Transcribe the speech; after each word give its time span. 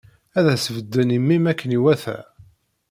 Ad 0.37 0.45
as-bedden 0.53 1.15
i 1.17 1.19
mmi-m 1.21 1.45
akken 1.51 1.75
iwata. 1.77 2.17